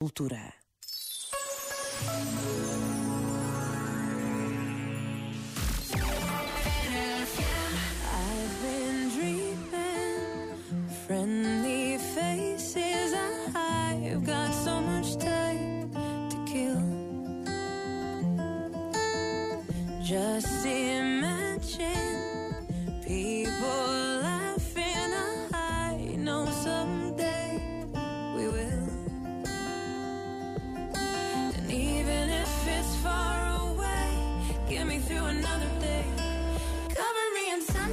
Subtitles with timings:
[0.00, 0.54] Cultura.
[14.24, 15.18] Got so much.
[20.08, 22.17] Just imagine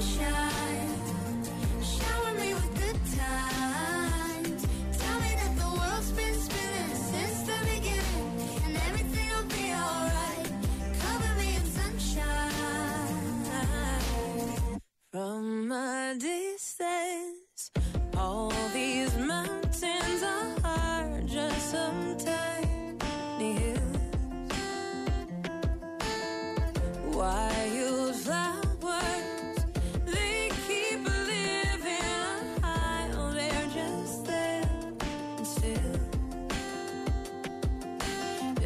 [0.02, 0.45] 想。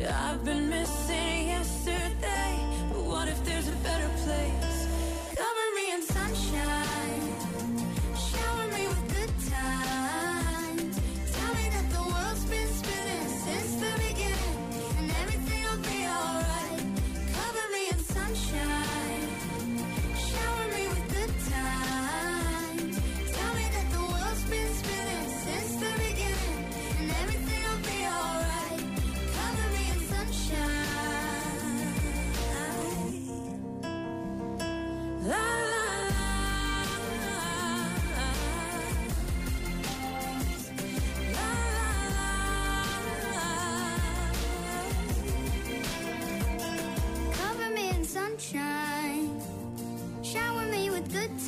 [0.08, 2.55] I've been missing yesterday,
[2.92, 4.69] but what if there's a better place?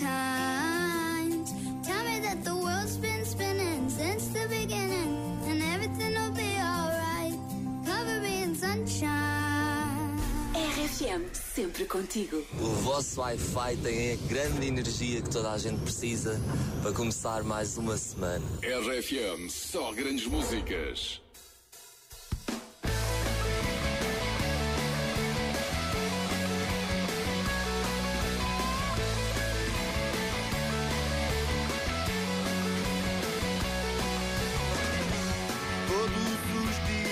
[0.02, 1.54] Times.
[1.86, 5.12] Tell me that the world's been spinning since the beginning.
[5.48, 7.38] And everything will be alright.
[7.86, 10.18] Cover me in sunshine.
[10.54, 12.44] RFM, sempre contigo.
[12.60, 16.40] O vosso Wi-Fi tem a grande energia que toda a gente precisa
[16.82, 18.46] para começar mais uma semana.
[18.62, 21.22] RFM, só grandes músicas.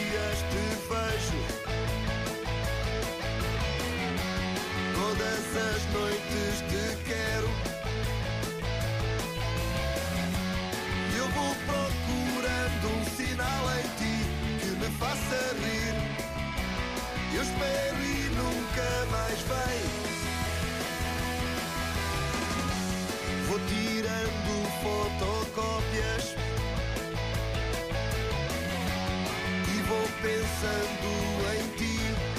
[0.10, 1.40] Dias te vejo.
[4.96, 7.50] Todas as noites te quero.
[11.18, 14.16] Eu vou procurando um sinal em ti
[14.60, 15.96] que me faça rir.
[17.36, 19.82] Eu espero e nunca mais vem.
[23.48, 26.39] Vou tirando fotocópias.
[30.22, 31.10] Pensando
[31.56, 32.39] em ti.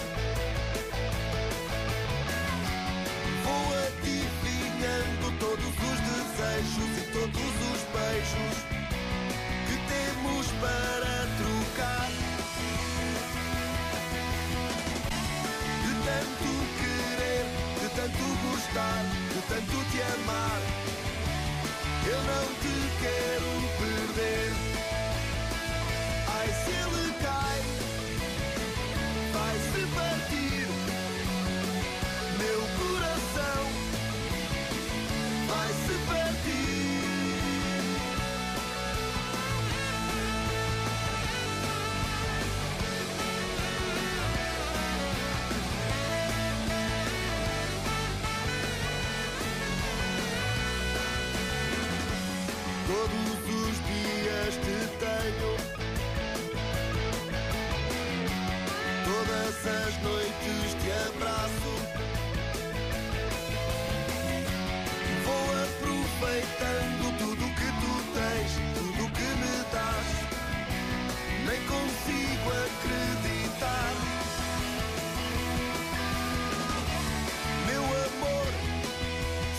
[52.91, 55.53] Todos os dias te tenho.
[59.05, 61.73] Todas as noites te abraço.
[65.25, 70.09] Vou aproveitando tudo que tu tens, tudo que me dás.
[71.47, 73.95] Nem consigo acreditar.
[77.69, 78.51] Meu amor,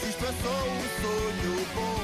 [0.01, 2.00] se isto é só um sonho bom.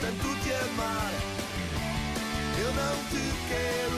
[0.00, 1.12] Tanto te amar.
[2.58, 3.93] Eu não te quero